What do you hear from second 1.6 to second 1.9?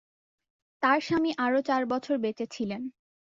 চার